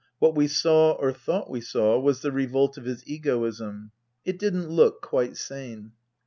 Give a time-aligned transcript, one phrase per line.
[0.17, 3.91] What we saw, or thought we saw, was the revolt of his egoism.
[4.25, 5.91] It didn't look quite sane.